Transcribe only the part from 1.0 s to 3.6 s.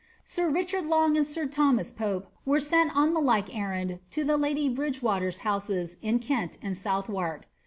and sir Thomas Pope were sent on the like